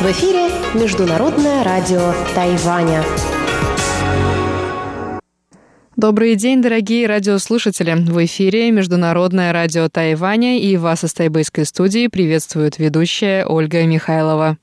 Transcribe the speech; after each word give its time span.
В 0.00 0.06
эфире 0.10 0.50
Международное 0.74 1.62
радио 1.62 2.12
Тайваня. 2.34 3.04
Добрый 5.94 6.34
день, 6.34 6.62
дорогие 6.62 7.06
радиослушатели! 7.06 7.94
В 7.94 8.24
эфире 8.24 8.72
Международное 8.72 9.52
радио 9.52 9.88
Тайваня 9.88 10.58
и 10.58 10.76
вас 10.76 11.04
из 11.04 11.12
тайбэйской 11.14 11.64
студии 11.64 12.08
приветствует 12.08 12.80
ведущая 12.80 13.46
Ольга 13.46 13.84
Михайлова. 13.86 14.58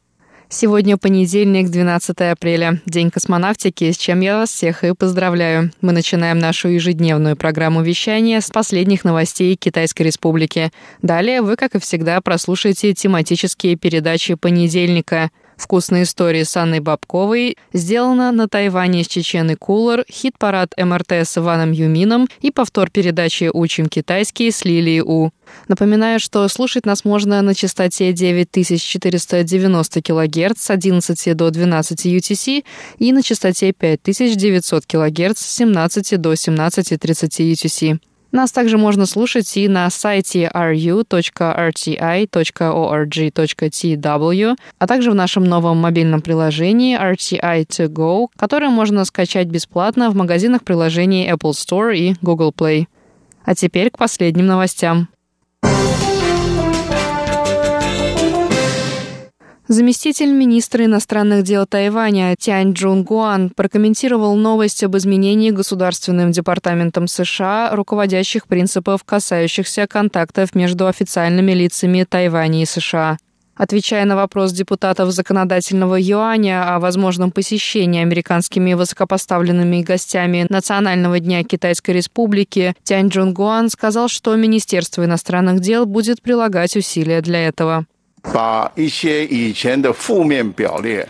Сегодня 0.52 0.98
понедельник, 0.98 1.70
12 1.70 2.22
апреля, 2.22 2.82
День 2.88 3.12
космонавтики, 3.12 3.92
с 3.92 3.98
чем 3.98 4.22
я 4.22 4.38
вас 4.38 4.50
всех 4.50 4.84
и 4.84 4.96
поздравляю. 4.96 5.72
Мы 5.82 5.92
начинаем 5.92 6.40
нашу 6.40 6.70
ежедневную 6.70 7.38
программу 7.38 7.84
вещания 7.84 8.42
с 8.42 8.50
последних 8.50 9.04
новостей 9.04 9.56
Китайской 9.56 10.02
Республики. 10.02 10.72
Далее 11.04 11.44
вы, 11.44 11.56
как 11.56 11.76
и 11.76 11.80
всегда, 11.80 12.20
прослушаете 12.20 12.96
тематические 12.96 13.76
передачи 13.76 14.34
понедельника– 14.34 15.30
Вкусные 15.60 16.04
истории 16.04 16.44
с 16.44 16.56
Анной 16.56 16.80
Бабковой 16.80 17.58
сделано 17.74 18.32
на 18.32 18.48
Тайване 18.48 19.04
с 19.04 19.08
Чечены 19.08 19.58
Кулер, 19.58 20.06
хит-парад 20.10 20.74
МРТ 20.78 21.12
с 21.12 21.38
Иваном 21.38 21.74
Юмином 21.74 22.30
и 22.40 22.50
повтор 22.50 22.90
передачи 22.90 23.50
«Учим 23.52 23.88
китайский» 23.88 24.52
с 24.52 24.64
Лилией 24.64 25.02
У. 25.02 25.32
Напоминаю, 25.68 26.22
что 26.22 26.48
слушать 26.48 26.86
нас 26.86 27.04
можно 27.04 27.42
на 27.42 27.54
частоте 27.54 28.14
9490 28.14 30.02
кГц 30.02 30.62
с 30.62 30.70
11 30.70 31.36
до 31.36 31.52
12 31.52 32.06
UTC 32.06 32.64
и 33.00 33.12
на 33.12 33.22
частоте 33.22 33.74
5900 33.74 34.86
кГц 34.86 35.40
с 35.40 35.56
17 35.58 36.22
до 36.22 36.34
17.30 36.34 37.52
UTC. 37.52 38.00
Нас 38.32 38.52
также 38.52 38.78
можно 38.78 39.08
слушать 39.08 39.58
и 39.58 39.68
на 39.68 39.90
сайте 39.90 40.52
ru.rti.org.tw, 40.54 41.06
а 44.78 44.88
также 44.88 45.12
в 45.12 45.16
нашем 45.16 45.44
новом 45.46 45.78
мобильном 45.78 46.22
приложении 46.22 47.00
RTI 47.00 47.66
To 47.68 47.88
Go, 47.88 48.28
которое 48.38 48.70
можно 48.70 49.04
скачать 49.06 49.48
бесплатно 49.48 50.12
в 50.12 50.16
магазинах 50.16 50.64
приложений 50.64 51.32
Apple 51.32 51.52
Store 51.52 51.96
и 51.96 52.16
Google 52.22 52.54
Play. 52.56 52.86
А 53.44 53.56
теперь 53.56 53.90
к 53.90 53.98
последним 53.98 54.46
новостям. 54.46 55.10
Заместитель 59.72 60.32
министра 60.32 60.86
иностранных 60.86 61.44
дел 61.44 61.68
Тайваня 61.68 62.36
Тянь 62.36 62.74
Джун 62.74 63.04
Гуан 63.04 63.52
прокомментировал 63.52 64.36
новость 64.36 64.84
об 64.84 64.98
изменении 64.98 65.52
Государственным 65.52 66.32
департаментом 66.32 67.08
США 67.08 67.70
руководящих 67.76 68.48
принципов, 68.48 69.04
касающихся 69.04 69.86
контактов 69.86 70.56
между 70.56 70.88
официальными 70.88 71.52
лицами 71.52 72.04
Тайваня 72.04 72.64
и 72.64 72.66
США. 72.66 73.20
Отвечая 73.56 74.06
на 74.06 74.16
вопрос 74.16 74.54
депутатов 74.54 75.12
законодательного 75.12 75.98
юаня 76.00 76.74
о 76.74 76.80
возможном 76.80 77.30
посещении 77.30 78.02
американскими 78.02 78.74
высокопоставленными 78.74 79.84
гостями 79.84 80.48
Национального 80.50 81.20
дня 81.20 81.44
Китайской 81.44 81.92
Республики, 81.92 82.74
Тянь 82.82 83.10
Джун 83.10 83.36
Гуан 83.36 83.70
сказал, 83.70 84.08
что 84.08 84.36
Министерство 84.36 85.06
иностранных 85.06 85.60
дел 85.60 85.86
будет 85.86 86.24
прилагать 86.24 86.76
усилия 86.76 87.22
для 87.22 87.48
этого. 87.48 87.86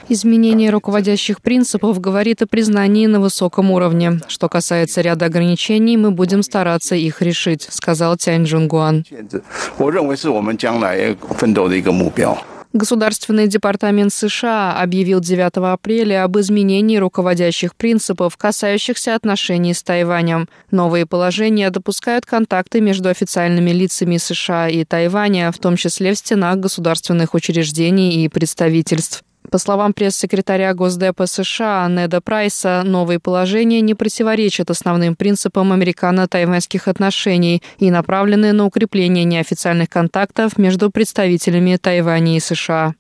Изменение 0.10 0.70
руководящих 0.70 1.42
принципов 1.42 2.00
говорит 2.00 2.42
о 2.42 2.48
признании 2.48 3.08
на 3.08 3.20
высоком 3.20 3.72
уровне. 3.72 4.22
Что 4.28 4.50
касается 4.50 5.02
ряда 5.02 5.26
ограничений, 5.26 5.98
мы 5.98 6.12
будем 6.12 6.44
стараться 6.44 6.96
их 6.96 7.22
решить, 7.22 7.68
сказал 7.70 8.18
Тянь 8.18 8.44
Джунгуан. 8.44 9.06
Государственный 12.72 13.48
департамент 13.48 14.14
США 14.14 14.80
объявил 14.80 15.22
9 15.22 15.58
апреля 15.74 16.24
об 16.24 16.38
изменении 16.38 16.98
руководящих 16.98 17.76
принципов, 17.76 18.38
касающихся 18.38 19.16
отношений 19.16 19.74
с 19.74 19.82
Тайванем. 19.82 20.48
Новые 20.70 21.08
положения 21.08 21.72
допускают 21.72 22.28
контакты 22.28 22.80
между 22.80 23.10
официальными 23.10 23.72
лицами 23.72 24.18
США 24.18 24.70
и 24.70 24.86
Тайваня, 24.86 25.52
в 25.52 25.58
том 25.58 25.78
числе 25.78 26.14
в 26.14 26.20
стенах 26.20 26.58
государственных 26.58 27.34
учреждений 27.34 28.24
и 28.24 28.30
представительств. 28.30 29.24
По 29.50 29.58
словам 29.58 29.94
пресс-секретаря 29.94 30.74
Госдепа 30.74 31.26
США 31.26 31.88
Неда 31.90 32.22
Прайса, 32.22 32.84
новые 32.86 33.20
положения 33.20 33.82
не 33.82 33.96
противоречат 33.96 34.70
основным 34.70 35.16
принципам 35.16 35.74
американо-тайваньских 35.74 36.88
отношений 36.88 37.64
и 37.80 37.90
направлены 37.90 38.54
на 38.54 38.66
укрепление 38.66 39.24
неофициальных 39.24 39.90
контактов 39.90 40.58
между 40.58 40.92
представителями 40.92 41.78
Тайваня 41.78 42.38
и 42.38 42.40
США. 42.40 42.94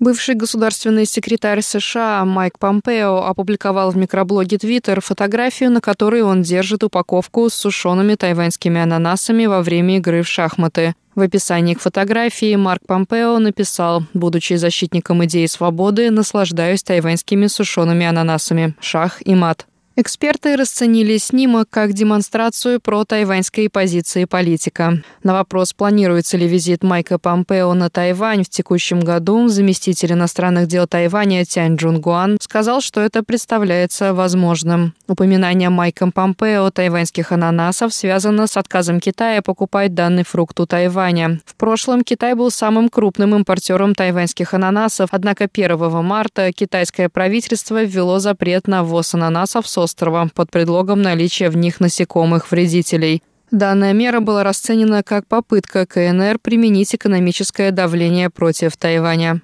Бывший 0.00 0.34
государственный 0.34 1.04
секретарь 1.04 1.60
США 1.60 2.24
Майк 2.24 2.58
Помпео 2.58 3.22
опубликовал 3.26 3.90
в 3.90 3.98
микроблоге 3.98 4.56
Twitter 4.56 4.98
фотографию, 5.02 5.70
на 5.70 5.82
которой 5.82 6.22
он 6.22 6.40
держит 6.40 6.82
упаковку 6.82 7.50
с 7.50 7.54
сушеными 7.54 8.14
тайваньскими 8.14 8.80
ананасами 8.80 9.44
во 9.44 9.60
время 9.60 9.98
игры 9.98 10.22
в 10.22 10.28
шахматы. 10.28 10.94
В 11.14 11.20
описании 11.20 11.74
к 11.74 11.80
фотографии 11.80 12.54
Марк 12.54 12.82
Помпео 12.86 13.38
написал 13.38 14.04
«Будучи 14.14 14.54
защитником 14.54 15.24
идеи 15.24 15.46
свободы, 15.46 16.10
наслаждаюсь 16.10 16.82
тайваньскими 16.82 17.46
сушеными 17.46 18.06
ананасами. 18.06 18.74
Шах 18.80 19.20
и 19.26 19.34
мат». 19.34 19.66
Эксперты 19.96 20.54
расценили 20.56 21.16
снимок 21.18 21.68
как 21.68 21.94
демонстрацию 21.94 22.80
про 22.80 23.04
тайваньской 23.04 23.68
позиции 23.68 24.24
политика. 24.24 25.02
На 25.24 25.32
вопрос, 25.32 25.72
планируется 25.72 26.36
ли 26.36 26.46
визит 26.46 26.84
Майка 26.84 27.18
Помпео 27.18 27.74
на 27.74 27.90
Тайвань 27.90 28.44
в 28.44 28.48
текущем 28.48 29.00
году, 29.00 29.48
заместитель 29.48 30.12
иностранных 30.12 30.68
дел 30.68 30.86
Тайваня 30.86 31.44
Тянь 31.44 31.74
Джун 31.74 32.00
Гуан 32.00 32.38
сказал, 32.40 32.80
что 32.80 33.00
это 33.00 33.24
представляется 33.24 34.14
возможным. 34.14 34.94
Упоминание 35.08 35.70
Майком 35.70 36.12
Помпео 36.12 36.70
тайваньских 36.70 37.32
ананасов 37.32 37.92
связано 37.92 38.46
с 38.46 38.56
отказом 38.56 39.00
Китая 39.00 39.42
покупать 39.42 39.92
данный 39.92 40.22
фрукт 40.22 40.58
у 40.60 40.66
Тайваня. 40.66 41.40
В 41.44 41.56
прошлом 41.56 42.04
Китай 42.04 42.34
был 42.34 42.52
самым 42.52 42.90
крупным 42.90 43.34
импортером 43.34 43.96
тайваньских 43.96 44.54
ананасов, 44.54 45.08
однако 45.10 45.48
1 45.52 45.90
марта 46.04 46.52
китайское 46.52 47.08
правительство 47.08 47.82
ввело 47.82 48.20
запрет 48.20 48.68
на 48.68 48.84
ввоз 48.84 49.14
ананасов 49.14 49.68
с 49.68 49.79
острова 49.80 50.28
под 50.34 50.50
предлогом 50.50 51.02
наличия 51.02 51.50
в 51.50 51.56
них 51.56 51.80
насекомых-вредителей. 51.80 53.22
Данная 53.50 53.92
мера 53.92 54.20
была 54.20 54.44
расценена 54.44 55.02
как 55.02 55.26
попытка 55.26 55.84
КНР 55.84 56.38
применить 56.40 56.94
экономическое 56.94 57.72
давление 57.72 58.30
против 58.30 58.76
Тайваня. 58.76 59.42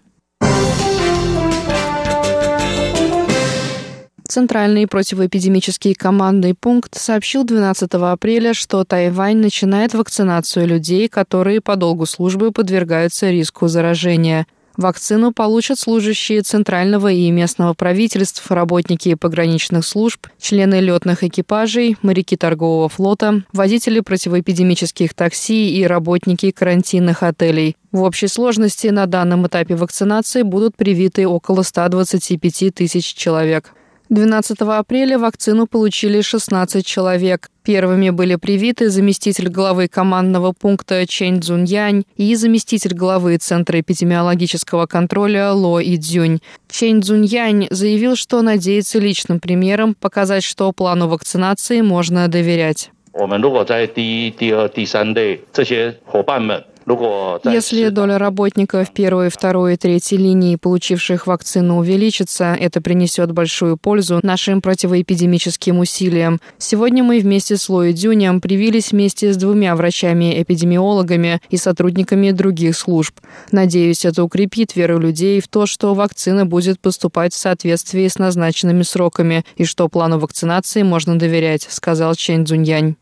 Центральный 4.28 4.86
противоэпидемический 4.86 5.94
командный 5.94 6.54
пункт 6.54 6.98
сообщил 6.98 7.44
12 7.44 7.91
апреля, 7.94 8.54
что 8.54 8.84
Тайвань 8.84 9.38
начинает 9.38 9.94
вакцинацию 9.94 10.66
людей, 10.66 11.08
которые 11.08 11.60
по 11.60 11.76
долгу 11.76 12.06
службы 12.06 12.50
подвергаются 12.50 13.30
риску 13.30 13.68
заражения. 13.68 14.47
Вакцину 14.76 15.32
получат 15.32 15.78
служащие 15.78 16.42
центрального 16.42 17.10
и 17.10 17.31
местного 17.31 17.72
правительств, 17.72 18.50
работники 18.50 19.14
пограничных 19.14 19.87
служб, 19.87 20.26
члены 20.38 20.81
летных 20.81 21.25
экипажей, 21.25 21.97
моряки 22.03 22.37
торгового 22.37 22.88
флота, 22.88 23.42
водители 23.53 24.00
противоэпидемических 24.00 25.15
такси 25.15 25.78
и 25.78 25.84
работники 25.86 26.50
карантинных 26.50 27.22
отелей. 27.22 27.76
В 27.91 28.03
общей 28.03 28.28
сложности 28.28 28.88
на 28.88 29.06
данном 29.06 29.47
этапе 29.47 29.75
вакцинации 29.75 30.42
будут 30.42 30.76
привиты 30.76 31.26
около 31.26 31.62
125 31.62 32.75
тысяч 32.75 33.15
человек. 33.15 33.72
12 34.09 34.61
апреля 34.61 35.19
вакцину 35.19 35.67
получили 35.67 36.21
16 36.21 36.86
человек. 36.86 37.51
Первыми 37.65 38.10
были 38.10 38.36
привиты 38.36 38.89
заместитель 38.89 39.48
главы 39.48 39.89
командного 39.89 40.53
пункта 40.53 41.04
Чэнь 41.07 41.41
Цзуньянь 41.41 42.04
и 42.16 42.34
заместитель 42.36 42.95
главы 42.95 43.36
Центра 43.39 43.80
эпидемиологического 43.80 44.86
контроля 44.86 45.51
Ло 45.51 45.83
Идзюнь. 45.83 46.39
Чэнь 46.71 47.03
Цзуньянь 47.03 47.66
заявил, 47.71 48.15
что 48.15 48.42
надеется 48.42 49.01
личным 49.01 49.41
примером 49.41 49.95
показать, 49.95 50.45
что 50.45 50.71
плану 50.71 51.09
вакцинации 51.09 51.80
можно 51.80 52.28
доверять. 52.28 52.91
Если 57.44 57.88
доля 57.88 58.16
работников 58.16 58.92
первой, 58.92 59.28
второй 59.28 59.74
и 59.74 59.77
третьей 59.77 60.18
линии, 60.18 60.54
получивших 60.54 61.27
вакцину, 61.27 61.78
увеличится, 61.78 62.56
это 62.59 62.80
принесет 62.80 63.33
большую 63.33 63.77
пользу 63.77 64.21
нашим 64.22 64.62
противоэпидемическим 64.62 65.80
усилиям. 65.80 66.41
Сегодня 66.59 67.03
мы 67.03 67.18
вместе 67.18 67.56
с 67.56 67.68
Лои 67.68 67.92
Дюнем 67.92 68.41
привились 68.41 68.92
вместе 68.92 69.33
с 69.33 69.36
двумя 69.36 69.74
врачами-эпидемиологами 69.74 71.41
и 71.50 71.56
сотрудниками 71.56 72.30
других 72.30 72.77
служб. 72.77 73.16
Надеюсь, 73.50 74.04
это 74.04 74.22
укрепит 74.22 74.77
веру 74.77 74.98
людей 74.98 75.41
в 75.41 75.48
то, 75.48 75.66
что 75.66 75.92
вакцина 75.92 76.47
будет 76.47 76.78
поступать 76.78 77.34
в 77.34 77.36
соответствии 77.36 78.06
с 78.06 78.18
назначенными 78.18 78.82
сроками 78.82 79.44
и 79.56 79.65
что 79.65 79.89
плану 79.89 80.21
вакцинации 80.21 80.84
можно 80.84 81.18
доверять, 81.18 81.66
сказал 81.68 82.15
Чен 82.15 82.47
Цзуньянь. 82.47 82.94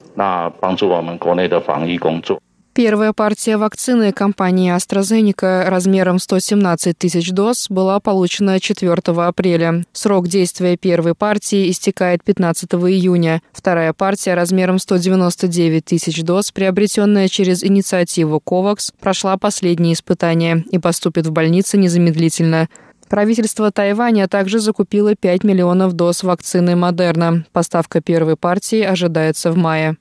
Первая 2.74 3.12
партия 3.12 3.56
вакцины 3.56 4.10
компании 4.10 4.74
AstraZeneca 4.74 5.68
размером 5.68 6.18
117 6.18 6.98
тысяч 6.98 7.30
доз 7.30 7.66
была 7.70 8.00
получена 8.00 8.58
4 8.58 8.92
апреля. 8.94 9.84
Срок 9.92 10.26
действия 10.26 10.76
первой 10.76 11.14
партии 11.14 11.70
истекает 11.70 12.24
15 12.24 12.74
июня. 12.74 13.42
Вторая 13.52 13.92
партия 13.92 14.34
размером 14.34 14.80
199 14.80 15.84
тысяч 15.84 16.24
доз, 16.24 16.50
приобретенная 16.50 17.28
через 17.28 17.62
инициативу 17.62 18.42
COVAX, 18.44 18.92
прошла 18.98 19.36
последние 19.36 19.94
испытания 19.94 20.64
и 20.68 20.78
поступит 20.78 21.28
в 21.28 21.30
больницы 21.30 21.78
незамедлительно. 21.78 22.68
Правительство 23.08 23.70
Тайваня 23.70 24.26
также 24.26 24.58
закупило 24.58 25.14
5 25.14 25.44
миллионов 25.44 25.92
доз 25.92 26.24
вакцины 26.24 26.74
Модерна. 26.74 27.46
Поставка 27.52 28.00
первой 28.00 28.34
партии 28.34 28.82
ожидается 28.82 29.52
в 29.52 29.56
мае. 29.56 29.96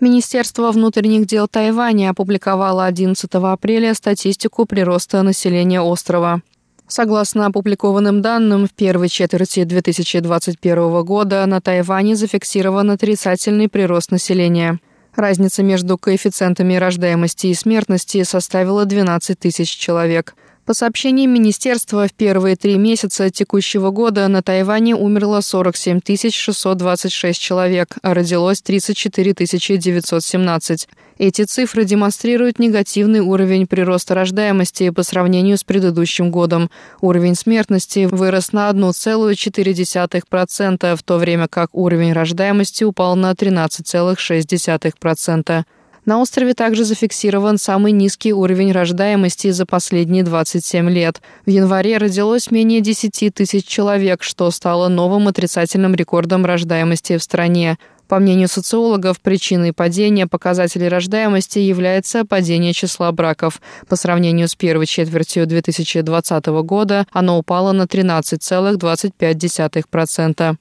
Министерство 0.00 0.72
внутренних 0.72 1.26
дел 1.26 1.46
Тайваня 1.46 2.08
опубликовало 2.10 2.86
11 2.86 3.28
апреля 3.34 3.92
статистику 3.92 4.64
прироста 4.64 5.22
населения 5.22 5.82
острова. 5.82 6.40
Согласно 6.88 7.44
опубликованным 7.44 8.22
данным, 8.22 8.66
в 8.66 8.72
первой 8.72 9.10
четверти 9.10 9.64
2021 9.64 11.04
года 11.04 11.44
на 11.44 11.60
Тайване 11.60 12.16
зафиксирован 12.16 12.90
отрицательный 12.90 13.68
прирост 13.68 14.10
населения. 14.10 14.80
Разница 15.14 15.62
между 15.62 15.98
коэффициентами 15.98 16.76
рождаемости 16.76 17.48
и 17.48 17.54
смертности 17.54 18.22
составила 18.22 18.86
12 18.86 19.38
тысяч 19.38 19.68
человек– 19.68 20.34
по 20.70 20.74
сообщениям 20.74 21.32
министерства, 21.32 22.06
в 22.06 22.12
первые 22.12 22.54
три 22.54 22.78
месяца 22.78 23.28
текущего 23.28 23.90
года 23.90 24.28
на 24.28 24.40
Тайване 24.40 24.94
умерло 24.94 25.40
47 25.40 25.98
626 26.30 27.40
человек, 27.40 27.96
а 28.02 28.14
родилось 28.14 28.62
34 28.62 29.34
917. 29.34 30.88
Эти 31.18 31.42
цифры 31.42 31.84
демонстрируют 31.84 32.60
негативный 32.60 33.18
уровень 33.18 33.66
прироста 33.66 34.14
рождаемости 34.14 34.90
по 34.90 35.02
сравнению 35.02 35.58
с 35.58 35.64
предыдущим 35.64 36.30
годом. 36.30 36.70
Уровень 37.00 37.34
смертности 37.34 38.06
вырос 38.08 38.52
на 38.52 38.70
1,4%, 38.70 40.94
в 40.94 41.02
то 41.02 41.18
время 41.18 41.48
как 41.48 41.70
уровень 41.72 42.12
рождаемости 42.12 42.84
упал 42.84 43.16
на 43.16 43.32
13,6%. 43.32 45.64
На 46.06 46.20
острове 46.20 46.54
также 46.54 46.84
зафиксирован 46.84 47.58
самый 47.58 47.92
низкий 47.92 48.32
уровень 48.32 48.72
рождаемости 48.72 49.50
за 49.50 49.66
последние 49.66 50.24
27 50.24 50.88
лет. 50.88 51.20
В 51.44 51.50
январе 51.50 51.98
родилось 51.98 52.50
менее 52.50 52.80
10 52.80 53.34
тысяч 53.34 53.66
человек, 53.66 54.22
что 54.22 54.50
стало 54.50 54.88
новым 54.88 55.28
отрицательным 55.28 55.94
рекордом 55.94 56.46
рождаемости 56.46 57.18
в 57.18 57.22
стране. 57.22 57.76
По 58.08 58.18
мнению 58.18 58.48
социологов, 58.48 59.20
причиной 59.20 59.72
падения 59.72 60.26
показателей 60.26 60.88
рождаемости 60.88 61.60
является 61.60 62.24
падение 62.24 62.72
числа 62.72 63.12
браков. 63.12 63.60
По 63.88 63.94
сравнению 63.94 64.48
с 64.48 64.56
первой 64.56 64.86
четвертью 64.86 65.46
2020 65.46 66.46
года 66.64 67.06
оно 67.12 67.38
упало 67.38 67.70
на 67.70 67.82
13,25%. 67.82 70.56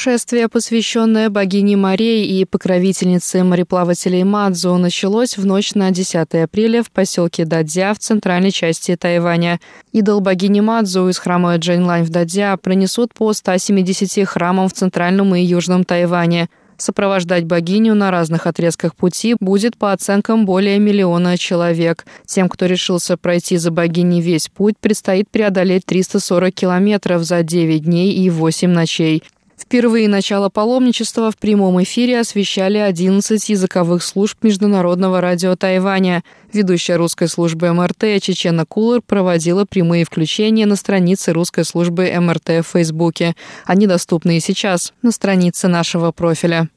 Шествие, 0.00 0.48
посвященное 0.48 1.28
богине 1.28 1.76
Марии 1.76 2.24
и 2.24 2.44
покровительнице 2.44 3.42
мореплавателей 3.42 4.22
Мадзу, 4.22 4.76
началось 4.76 5.36
в 5.36 5.44
ночь 5.44 5.74
на 5.74 5.90
10 5.90 6.36
апреля 6.36 6.84
в 6.84 6.92
поселке 6.92 7.44
Дадзя 7.44 7.94
в 7.94 7.98
центральной 7.98 8.52
части 8.52 8.94
Тайваня. 8.94 9.58
Идол 9.90 10.20
богини 10.20 10.60
Мадзу 10.60 11.08
из 11.08 11.18
храма 11.18 11.56
Джейнлайн 11.56 12.04
в 12.04 12.10
Дадзя 12.10 12.56
пронесут 12.58 13.12
по 13.12 13.32
170 13.32 14.24
храмам 14.28 14.68
в 14.68 14.72
центральном 14.72 15.34
и 15.34 15.42
южном 15.42 15.82
Тайване. 15.82 16.48
Сопровождать 16.76 17.46
богиню 17.46 17.96
на 17.96 18.12
разных 18.12 18.46
отрезках 18.46 18.94
пути 18.94 19.34
будет 19.40 19.76
по 19.76 19.92
оценкам 19.92 20.46
более 20.46 20.78
миллиона 20.78 21.36
человек. 21.36 22.06
Тем, 22.24 22.48
кто 22.48 22.66
решился 22.66 23.16
пройти 23.16 23.56
за 23.56 23.72
богиней 23.72 24.20
весь 24.20 24.46
путь, 24.46 24.76
предстоит 24.80 25.28
преодолеть 25.28 25.84
340 25.86 26.54
километров 26.54 27.24
за 27.24 27.42
9 27.42 27.82
дней 27.82 28.12
и 28.12 28.30
8 28.30 28.70
ночей. 28.70 29.24
Впервые 29.58 30.08
начало 30.08 30.48
паломничества 30.48 31.32
в 31.32 31.36
прямом 31.36 31.82
эфире 31.82 32.20
освещали 32.20 32.78
11 32.78 33.48
языковых 33.48 34.04
служб 34.04 34.38
Международного 34.42 35.20
радио 35.20 35.56
Тайваня. 35.56 36.22
Ведущая 36.52 36.96
русской 36.96 37.28
службы 37.28 37.72
МРТ 37.72 38.22
Чечена 38.22 38.64
Кулер 38.64 39.02
проводила 39.02 39.64
прямые 39.64 40.04
включения 40.04 40.64
на 40.64 40.76
странице 40.76 41.32
русской 41.32 41.64
службы 41.64 42.08
МРТ 42.08 42.64
в 42.64 42.68
Фейсбуке. 42.72 43.34
Они 43.66 43.88
доступны 43.88 44.36
и 44.36 44.40
сейчас 44.40 44.94
на 45.02 45.10
странице 45.10 45.66
нашего 45.66 46.12
профиля. 46.12 46.68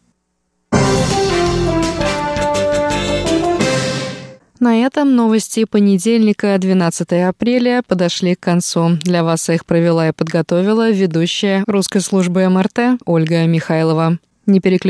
Этом 5.01 5.15
новости 5.15 5.65
понедельника, 5.65 6.55
12 6.59 7.11
апреля, 7.27 7.81
подошли 7.87 8.35
к 8.35 8.39
концу. 8.39 8.99
Для 9.01 9.23
вас 9.23 9.49
их 9.49 9.65
провела 9.65 10.09
и 10.09 10.11
подготовила 10.11 10.91
ведущая 10.91 11.63
русской 11.65 12.01
службы 12.01 12.47
МРТ 12.47 13.01
Ольга 13.05 13.47
Михайлова. 13.47 14.19
Не 14.45 14.59
переключайтесь 14.59 14.81